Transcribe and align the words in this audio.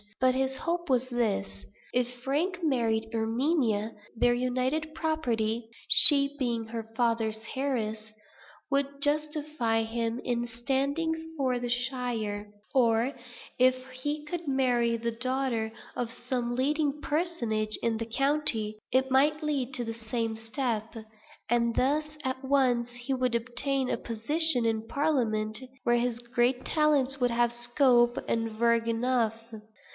But 0.19 0.33
his 0.35 0.55
hope 0.55 0.89
was 0.89 1.09
this. 1.09 1.65
If 1.93 2.21
Frank 2.23 2.59
married 2.63 3.09
Erminia, 3.13 3.91
their 4.15 4.33
united 4.35 4.93
property 4.95 5.69
(she 5.87 6.35
being 6.39 6.65
her 6.65 6.89
father's 6.95 7.39
heiress) 7.55 8.11
would 8.69 9.01
justify 9.01 9.83
him 9.83 10.19
in 10.23 10.45
standing 10.47 11.33
for 11.37 11.59
the 11.59 11.69
shire; 11.69 12.51
or 12.73 13.13
if 13.59 13.75
he 13.91 14.23
could 14.25 14.47
marry 14.47 14.97
the 14.97 15.11
daughter 15.11 15.71
of 15.95 16.11
some 16.11 16.55
leading 16.55 16.99
personage 17.01 17.77
in 17.83 17.97
the 17.97 18.05
county, 18.07 18.79
it 18.91 19.11
might 19.11 19.43
lead 19.43 19.71
to 19.75 19.83
the 19.85 19.93
same 19.95 20.35
step; 20.35 20.95
and 21.49 21.75
thus 21.75 22.17
at 22.23 22.43
once 22.43 22.91
he 22.91 23.13
would 23.13 23.33
obtain 23.35 23.89
a 23.89 23.97
position 23.97 24.65
in 24.65 24.87
parliament, 24.87 25.59
where 25.83 25.97
his 25.97 26.17
great 26.19 26.63
talents 26.65 27.19
would 27.19 27.31
have 27.31 27.51
scope 27.51 28.17
and 28.27 28.51
verge 28.51 28.87
enough. 28.87 29.35